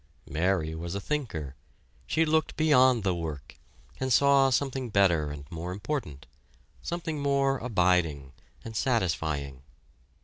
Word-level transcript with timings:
Mary 0.27 0.73
was 0.73 0.95
a 0.95 0.99
thinker. 0.99 1.53
She 2.07 2.25
looked 2.25 2.57
beyond 2.57 3.03
the 3.03 3.13
work, 3.13 3.59
and 3.99 4.11
saw 4.11 4.49
something 4.49 4.89
better 4.89 5.29
and 5.29 5.45
more 5.51 5.71
important, 5.71 6.25
something 6.81 7.19
more 7.21 7.59
abiding 7.59 8.33
and 8.65 8.75
satisfying. 8.75 9.61